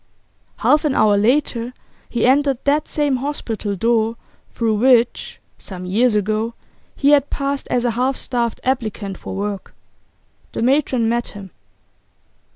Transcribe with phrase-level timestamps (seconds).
[0.57, 1.75] Half an hour later
[2.09, 4.15] he entered that same hospital door
[4.51, 6.55] through which, some years ago,
[6.95, 9.75] he had passed as a half starved applicant for work.
[10.53, 11.51] The matron met him.